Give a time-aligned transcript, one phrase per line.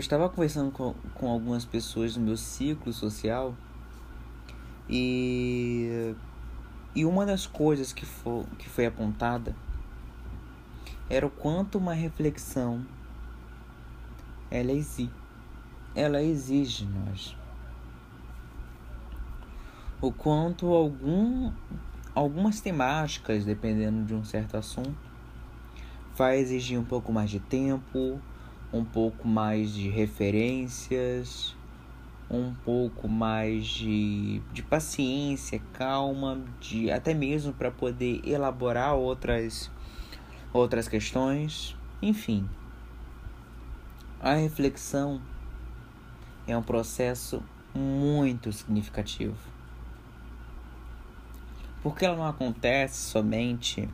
[0.00, 3.54] eu estava conversando com, com algumas pessoas no meu ciclo social
[4.88, 6.14] e,
[6.94, 9.54] e uma das coisas que, for, que foi apontada
[11.10, 12.82] era o quanto uma reflexão
[14.50, 15.12] ela exige,
[15.94, 17.36] ela exige nós.
[20.00, 21.52] O quanto algum,
[22.14, 24.96] algumas temáticas, dependendo de um certo assunto,
[26.16, 28.18] vai exigir um pouco mais de tempo,
[28.72, 31.56] um pouco mais de referências,
[32.30, 39.70] um pouco mais de, de paciência, calma, de até mesmo para poder elaborar outras
[40.52, 42.48] outras questões, enfim.
[44.20, 45.20] A reflexão
[46.46, 47.42] é um processo
[47.74, 49.36] muito significativo.
[51.82, 53.88] Porque ela não acontece somente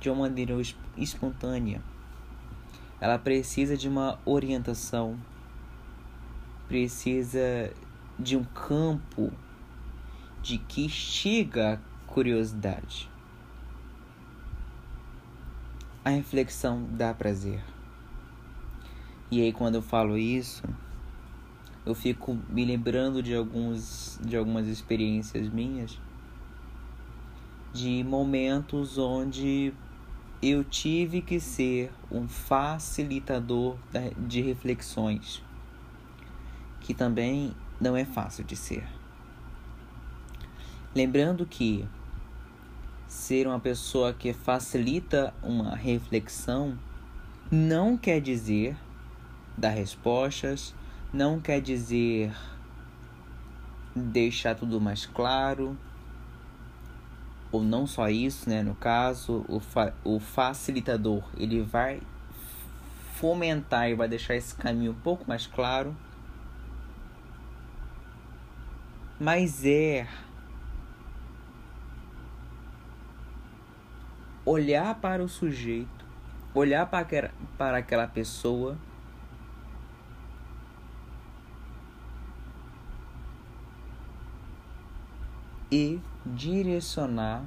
[0.00, 0.54] de uma maneira
[0.96, 1.80] espontânea.
[3.00, 5.18] Ela precisa de uma orientação,
[6.68, 7.72] precisa
[8.18, 9.32] de um campo
[10.42, 13.10] de que instiga a curiosidade.
[16.04, 17.62] A reflexão dá prazer.
[19.30, 20.62] E aí quando eu falo isso,
[21.86, 25.98] eu fico me lembrando de alguns de algumas experiências minhas
[27.72, 29.72] de momentos onde
[30.42, 33.76] eu tive que ser um facilitador
[34.16, 35.42] de reflexões,
[36.80, 38.86] que também não é fácil de ser.
[40.94, 41.86] Lembrando que
[43.06, 46.78] ser uma pessoa que facilita uma reflexão
[47.50, 48.76] não quer dizer
[49.58, 50.74] dar respostas,
[51.12, 52.32] não quer dizer
[53.94, 55.76] deixar tudo mais claro,
[57.52, 58.62] ou não só isso, né?
[58.62, 62.00] No caso, o, fa o facilitador ele vai
[63.14, 65.94] fomentar e vai deixar esse caminho um pouco mais claro,
[69.18, 70.06] mas é
[74.44, 76.04] olhar para o sujeito,
[76.54, 78.76] olhar para aquela, para aquela pessoa
[85.70, 87.44] e direcionar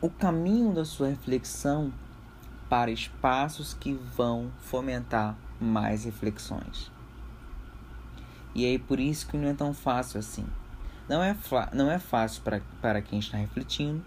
[0.00, 1.92] o caminho da sua reflexão
[2.68, 6.90] para espaços que vão fomentar mais reflexões.
[8.54, 10.46] E aí por isso que não é tão fácil assim.
[11.08, 11.36] Não é,
[11.72, 14.04] não é fácil para, para quem está refletindo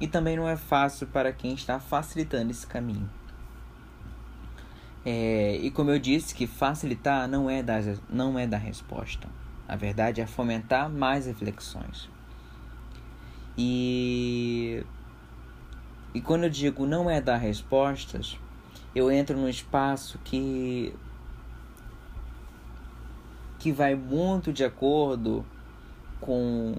[0.00, 3.08] e também não é fácil para quem está facilitando esse caminho.
[5.04, 9.28] É, e como eu disse, que facilitar não é, dar, não é dar resposta.
[9.72, 12.10] A verdade é fomentar mais reflexões.
[13.56, 14.84] E,
[16.12, 18.38] e quando eu digo não é dar respostas,
[18.94, 20.94] eu entro num espaço que
[23.58, 25.42] que vai muito de acordo
[26.20, 26.74] com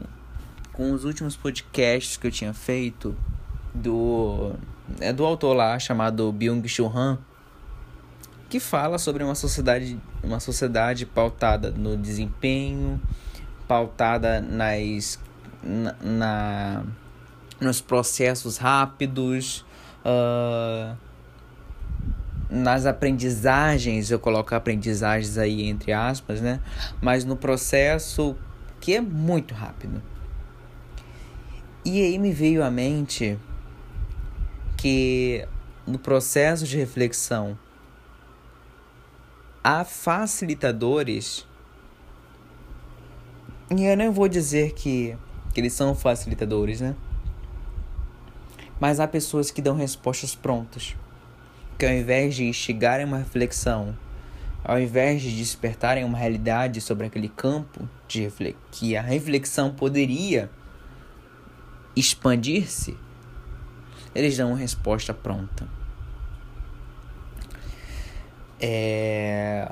[0.72, 3.18] com os últimos podcasts que eu tinha feito
[3.74, 4.54] do
[5.00, 7.18] é do autor lá chamado Byung-Chul Han
[8.54, 13.02] que fala sobre uma sociedade uma sociedade pautada no desempenho,
[13.68, 15.20] pautada nas
[15.64, 16.84] na, na
[17.60, 19.66] nos processos rápidos,
[20.06, 20.96] uh,
[22.48, 26.60] nas aprendizagens, eu coloco aprendizagens aí entre aspas, né?
[27.02, 28.36] Mas no processo
[28.80, 30.00] que é muito rápido.
[31.84, 33.36] E aí me veio à mente
[34.78, 35.44] que
[35.88, 37.58] no processo de reflexão
[39.64, 41.48] há facilitadores.
[43.72, 45.16] E eu não vou dizer que,
[45.54, 46.96] que eles são facilitadores, né?
[48.80, 50.96] Mas há pessoas que dão respostas prontas.
[51.80, 53.98] Que ao invés de instigarem uma reflexão,
[54.64, 58.30] ao invés de despertarem uma realidade sobre aquele campo de
[58.72, 60.52] que a reflexão poderia
[61.96, 62.98] expandir-se,
[64.14, 65.68] eles dão uma resposta pronta.
[68.66, 69.70] É,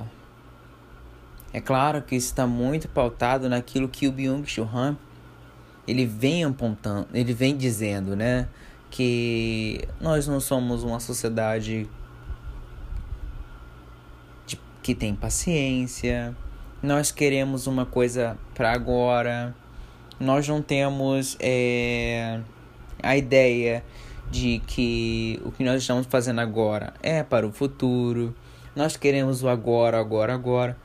[1.54, 4.98] é claro que está muito pautado naquilo que o Byung-Chul Han
[5.88, 8.48] ele vem apontando, ele vem dizendo, né,
[8.90, 11.90] que nós não somos uma sociedade
[14.46, 16.36] de, que tem paciência,
[16.84, 19.56] nós queremos uma coisa para agora,
[20.20, 22.42] nós não temos é,
[23.02, 23.84] a ideia
[24.30, 28.36] de que o que nós estamos fazendo agora é para o futuro.
[28.76, 30.78] Nós queremos o agora, agora, agora.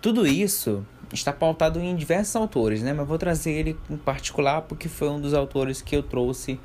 [0.00, 2.92] Tudo isso está pautado em diversos autores, né?
[2.92, 6.58] Mas vou trazer ele em particular porque foi um dos autores que eu trouxe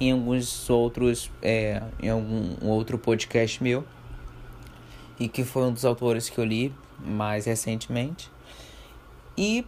[0.00, 3.84] em alguns outros, é, em algum outro podcast meu
[5.18, 8.30] e que foi um dos autores que eu li mais recentemente.
[9.36, 9.64] E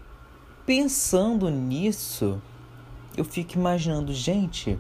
[0.65, 2.41] pensando nisso,
[3.17, 4.79] eu fico imaginando, gente,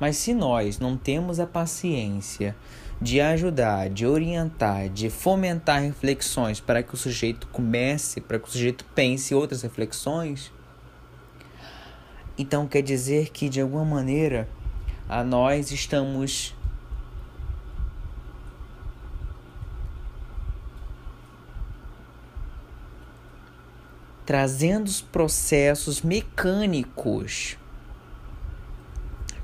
[0.00, 2.56] mas se nós não temos a paciência
[3.02, 8.50] de ajudar, de orientar, de fomentar reflexões para que o sujeito comece, para que o
[8.50, 10.52] sujeito pense outras reflexões,
[12.38, 14.48] então quer dizer que de alguma maneira
[15.08, 16.54] a nós estamos
[24.24, 27.58] trazendo os processos mecânicos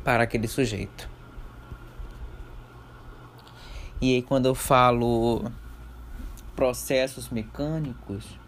[0.04, 1.17] para aquele sujeito.
[4.00, 5.50] E aí, quando eu falo
[6.54, 8.38] processos mecânicos,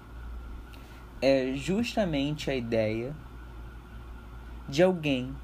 [1.20, 3.12] é justamente a ideia
[4.68, 5.34] de alguém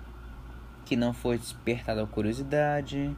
[0.84, 3.16] que não foi despertado a curiosidade,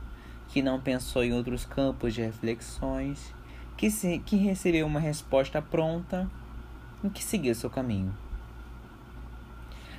[0.48, 3.34] que não pensou em outros campos de reflexões,
[3.76, 6.28] que, se, que recebeu uma resposta pronta
[7.04, 8.16] e que seguiu seu caminho.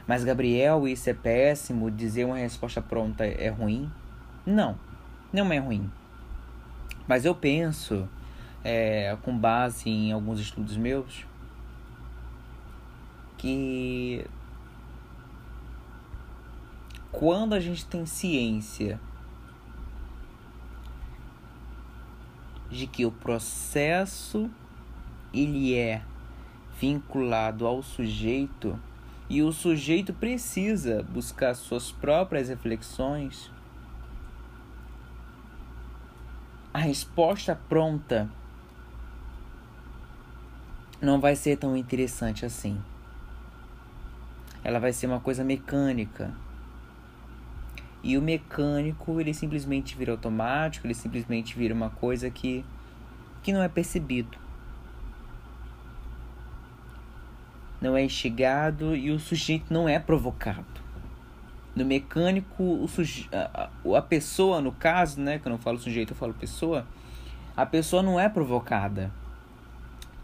[0.08, 1.92] Mas Gabriel, isso é péssimo?
[1.92, 3.92] Dizer uma resposta pronta é ruim?
[4.44, 4.76] Não,
[5.32, 5.90] não é ruim.
[7.10, 8.08] Mas eu penso,
[8.64, 11.26] é, com base em alguns estudos meus,
[13.36, 14.24] que
[17.12, 19.00] quando a gente tem ciência
[22.70, 24.48] de que o processo
[25.34, 26.04] ele é
[26.80, 28.80] vinculado ao sujeito
[29.28, 33.50] e o sujeito precisa buscar suas próprias reflexões,
[36.74, 38.30] a resposta pronta
[41.02, 42.80] não vai ser tão interessante assim.
[44.64, 46.32] Ela vai ser uma coisa mecânica.
[48.04, 52.64] E o mecânico, ele simplesmente vira automático, ele simplesmente vira uma coisa que,
[53.42, 54.38] que não é percebido.
[57.82, 60.89] Não é instigado e o sujeito não é provocado.
[61.76, 63.30] No mecânico, o suje...
[63.32, 66.86] a, pessoa, no caso, né, que eu não falo sujeito, eu falo pessoa,
[67.56, 69.12] a pessoa não é provocada.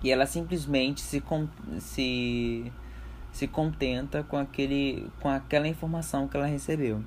[0.03, 1.23] E ela simplesmente se,
[1.79, 2.71] se,
[3.31, 7.03] se contenta com, aquele, com aquela informação que ela recebeu.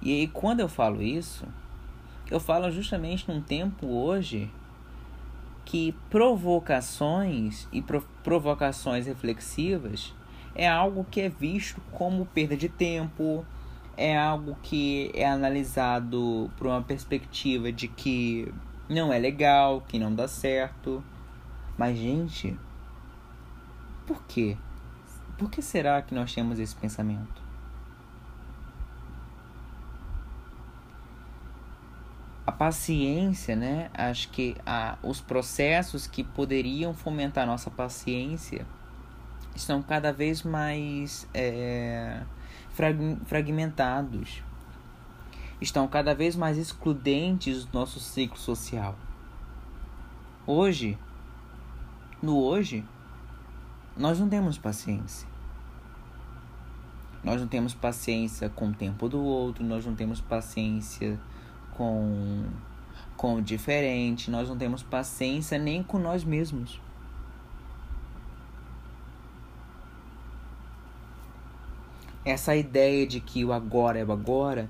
[0.00, 1.44] E aí, quando eu falo isso,
[2.30, 4.50] eu falo justamente num tempo hoje
[5.64, 7.82] que provocações e
[8.22, 10.14] provocações reflexivas
[10.54, 13.44] é algo que é visto como perda de tempo,
[13.96, 18.52] é algo que é analisado por uma perspectiva de que
[18.88, 21.02] não é legal, que não dá certo.
[21.76, 22.58] Mas, gente,
[24.06, 24.56] por quê?
[25.36, 27.48] Por que será que nós temos esse pensamento?
[32.48, 33.90] a paciência, né?
[33.92, 38.64] Acho que a, os processos que poderiam fomentar a nossa paciência
[39.58, 42.22] estão cada vez mais é,
[42.70, 44.42] frag, fragmentados,
[45.60, 48.96] estão cada vez mais excludentes do nosso ciclo social.
[50.46, 50.96] Hoje,
[52.22, 52.84] no hoje,
[53.96, 55.28] nós não temos paciência.
[57.22, 61.18] Nós não temos paciência com o tempo do outro, nós não temos paciência
[61.76, 62.44] com
[63.16, 66.80] com o diferente, nós não temos paciência nem com nós mesmos.
[72.28, 74.68] Essa ideia de que o agora é o agora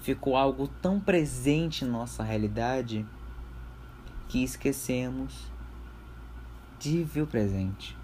[0.00, 3.04] ficou algo tão presente em nossa realidade
[4.26, 5.52] que esquecemos
[6.78, 7.94] de viver o presente.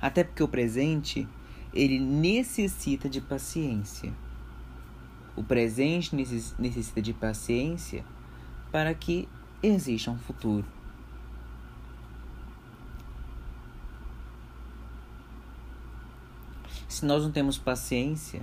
[0.00, 1.28] Até porque o presente
[1.72, 4.12] ele necessita de paciência.
[5.36, 8.04] O presente necessita de paciência
[8.72, 9.28] para que
[9.62, 10.66] exista um futuro.
[17.02, 18.42] Se nós não temos paciência,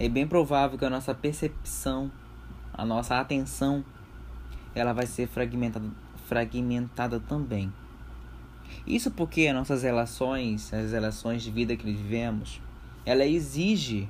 [0.00, 2.10] é bem provável que a nossa percepção,
[2.74, 3.84] a nossa atenção,
[4.74, 5.88] ela vai ser fragmentada,
[6.26, 7.72] fragmentada também.
[8.84, 12.60] Isso porque as nossas relações, as relações de vida que vivemos,
[13.06, 14.08] ela exige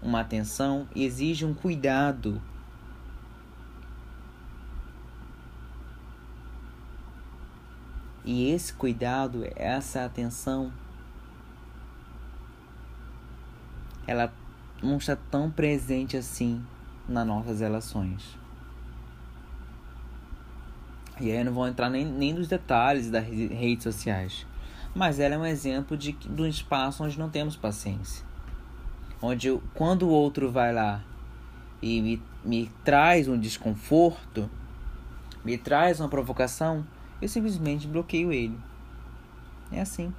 [0.00, 2.40] uma atenção, exige um cuidado.
[8.24, 10.72] E esse cuidado, essa atenção,
[14.08, 14.32] ela
[14.82, 16.60] não está tão presente assim
[17.08, 18.36] nas nossas relações.
[21.20, 24.44] E aí eu não vou entrar nem, nem nos detalhes das redes sociais.
[24.92, 28.26] Mas ela é um exemplo de, de um espaço onde não temos paciência
[29.20, 31.02] onde quando o outro vai lá
[31.82, 34.48] e me me traz um desconforto,
[35.44, 36.86] me traz uma provocação,
[37.20, 38.58] eu simplesmente bloqueio ele.
[39.72, 40.14] É assim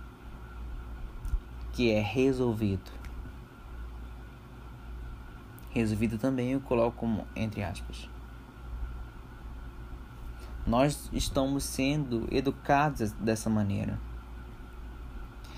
[1.72, 2.99] que é resolvido.
[5.70, 8.10] Resolvido também eu coloco como entre aspas.
[10.66, 14.00] Nós estamos sendo educados dessa maneira.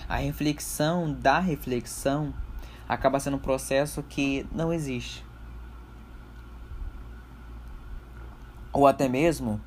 [0.08, 2.34] A reflexão da reflexão
[2.88, 5.26] acaba sendo um processo que não existe.
[8.74, 9.60] Ou até mesmo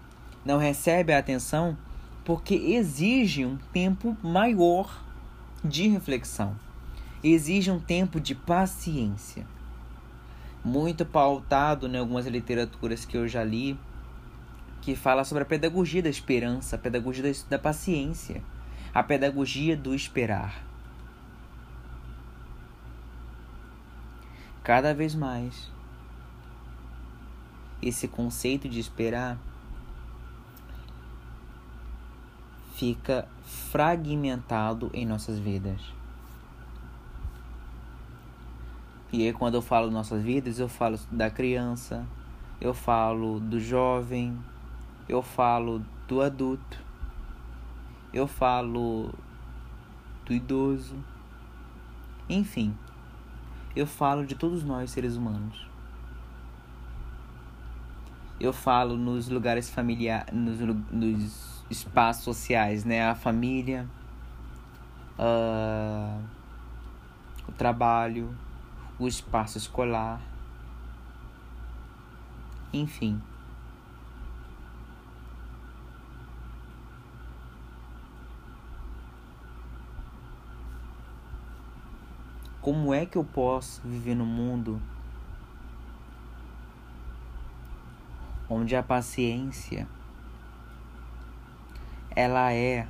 [0.44, 1.76] não recebe a atenção
[2.24, 5.02] porque exige um tempo maior
[5.64, 6.54] de reflexão.
[7.22, 9.46] Exige um tempo de paciência.
[10.64, 13.78] Muito pautado em algumas literaturas que eu já li,
[14.80, 18.42] que fala sobre a pedagogia da esperança, a pedagogia da paciência,
[18.94, 20.62] a pedagogia do esperar.
[24.62, 25.71] Cada vez mais,
[27.83, 29.38] esse conceito de esperar
[32.75, 35.80] fica fragmentado em nossas vidas.
[39.16, 42.04] E aí, quando eu falo nossas vidas, eu falo da criança,
[42.61, 44.37] eu falo do jovem,
[45.09, 46.80] eu falo do adulto,
[48.12, 49.14] eu falo
[50.26, 50.97] do idoso,
[52.28, 52.76] enfim,
[53.76, 55.64] eu falo de todos nós seres humanos.
[58.40, 60.59] Eu falo nos lugares familiares, nos,
[60.90, 63.09] nos espaços sociais, né?
[63.09, 63.88] A família,
[65.16, 66.21] uh,
[67.47, 68.37] o trabalho,
[68.98, 70.20] o espaço escolar,
[72.72, 73.20] enfim.
[82.60, 84.80] Como é que eu posso viver no mundo
[88.48, 89.86] onde a paciência
[92.16, 92.86] ela é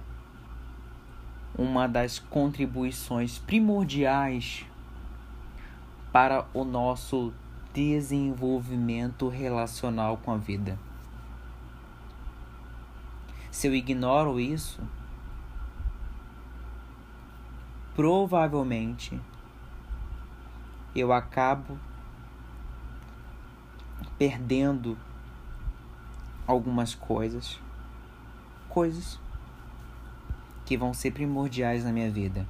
[1.56, 4.66] uma das contribuições primordiais
[6.14, 7.32] para o nosso
[7.72, 10.78] desenvolvimento relacional com a vida.
[13.50, 14.80] Se eu ignoro isso,
[17.96, 19.20] provavelmente
[20.94, 21.76] eu acabo
[24.16, 24.96] perdendo
[26.46, 27.58] algumas coisas
[28.68, 29.18] coisas
[30.64, 32.46] que vão ser primordiais na minha vida,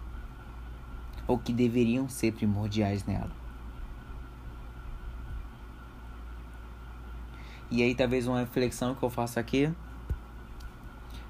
[1.27, 3.44] ou que deveriam ser primordiais nela.
[7.75, 9.69] E aí, talvez uma reflexão que eu faço aqui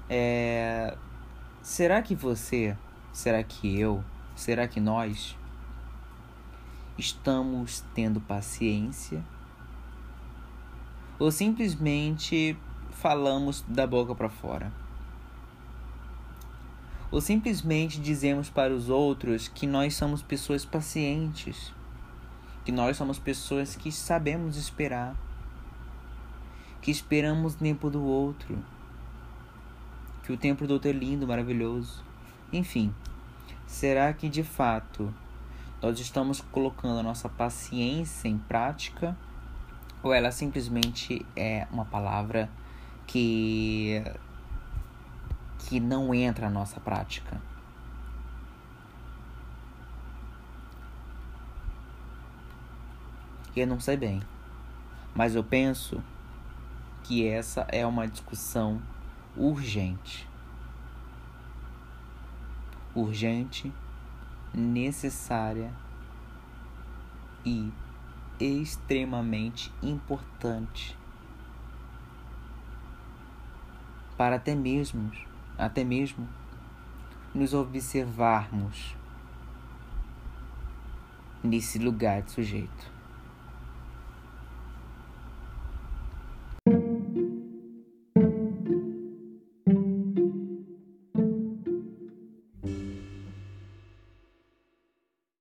[0.07, 0.95] é:
[1.59, 2.77] será que você,
[3.11, 4.03] será que eu,
[4.35, 5.35] será que nós
[6.99, 9.25] estamos tendo paciência?
[11.17, 12.55] Ou simplesmente
[12.91, 14.71] falamos da boca para fora?
[17.11, 21.73] ou simplesmente dizemos para os outros que nós somos pessoas pacientes,
[22.65, 25.15] que nós somos pessoas que sabemos esperar,
[26.85, 28.63] que esperamos o tempo do outro,
[30.21, 32.03] que o tempo do outro é lindo, maravilhoso.
[32.53, 32.93] Enfim,
[33.65, 35.11] será que de fato
[35.81, 39.17] nós estamos colocando a nossa paciência em prática
[40.03, 42.51] ou ela simplesmente é uma palavra
[43.07, 44.03] que
[45.57, 47.41] que não entra na nossa prática.
[53.55, 54.21] Eu não sei bem,
[55.15, 56.03] mas eu penso
[57.05, 58.81] que essa é uma discussão
[59.37, 60.27] urgente.
[62.95, 63.71] Urgente,
[64.51, 65.71] necessária
[67.45, 67.71] e
[68.39, 70.97] extremamente importante
[74.17, 75.11] para até mesmo
[75.57, 76.27] até mesmo
[77.33, 78.95] nos observarmos
[81.43, 82.94] nesse lugar de sujeito.